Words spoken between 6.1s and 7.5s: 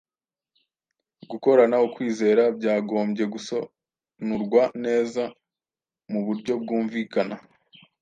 mu buryo bwumvikana.